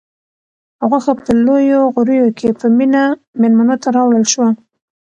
[0.89, 3.03] غوښه په لویو غوریو کې په مینه
[3.41, 4.49] مېلمنو ته راوړل شوه.